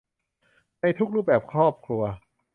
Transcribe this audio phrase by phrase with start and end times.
[0.81, 2.03] ในทุกรูปแบบครอบครัว